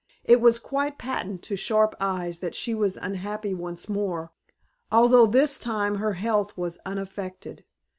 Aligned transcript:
It 0.23 0.41
was 0.41 0.57
quite 0.57 0.97
patent 0.97 1.43
to 1.43 1.55
sharp 1.55 1.93
eyes 1.99 2.39
that 2.39 2.55
she 2.55 2.73
was 2.73 2.97
unhappy 2.97 3.53
once 3.53 3.87
more, 3.87 4.31
although 4.91 5.27
this 5.27 5.59
time 5.59 5.97
her 5.97 6.13
health 6.13 6.57
was 6.57 6.79
unaffected. 6.87 7.63